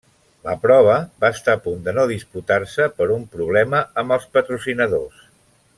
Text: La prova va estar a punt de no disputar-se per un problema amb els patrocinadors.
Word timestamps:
La 0.45 0.53
prova 0.61 0.95
va 1.25 1.29
estar 1.35 1.55
a 1.57 1.59
punt 1.65 1.83
de 1.89 1.93
no 1.97 2.07
disputar-se 2.13 2.87
per 3.01 3.09
un 3.17 3.29
problema 3.37 3.83
amb 4.05 4.17
els 4.17 4.27
patrocinadors. 4.39 5.21